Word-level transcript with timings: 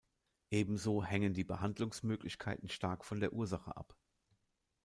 Ebenso 0.49 1.03
hängen 1.05 1.35
die 1.35 1.43
Behandlungsmöglichkeiten 1.43 2.69
stark 2.69 3.05
von 3.05 3.19
der 3.19 3.33
Ursache 3.33 3.77
ab. 3.77 3.93